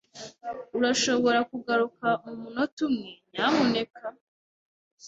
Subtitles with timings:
[0.77, 4.01] Urashobora kugaruka mumunota umwe, nyamuneka?